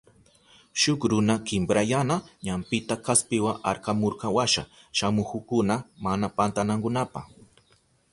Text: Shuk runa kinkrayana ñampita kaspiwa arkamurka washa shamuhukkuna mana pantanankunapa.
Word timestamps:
Shuk 0.81 1.01
runa 1.11 1.35
kinkrayana 1.47 2.15
ñampita 2.45 2.95
kaspiwa 3.05 3.51
arkamurka 3.69 4.27
washa 4.37 4.63
shamuhukkuna 4.97 5.75
mana 6.03 6.27
pantanankunapa. 6.37 7.19